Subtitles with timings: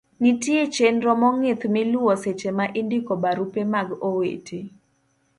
[0.23, 4.59] nitie chenro mong'ith miluwo seche ma indiko barupe mag owete